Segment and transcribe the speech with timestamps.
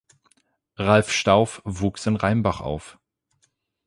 [0.77, 2.97] Ralf Stauf wuchs in Rheinbach auf.